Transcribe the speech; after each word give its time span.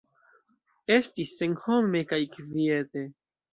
Estis 0.95 1.35
senhome 1.43 2.03
kaj 2.15 2.21
kviete. 2.39 3.07